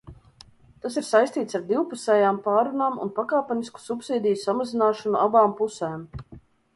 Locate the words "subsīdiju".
3.83-4.41